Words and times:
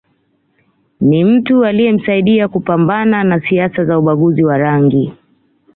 Ni 1.01 1.23
mtu 1.25 1.65
aliyemsaidia 1.65 2.47
kupambana 2.47 3.23
na 3.23 3.41
siasa 3.49 3.85
za 3.85 3.99
ubaguzi 3.99 4.43
wa 4.43 4.57
rangi 4.57 5.13